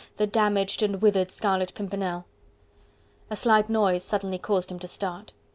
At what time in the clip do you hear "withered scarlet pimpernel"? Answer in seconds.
0.99-2.25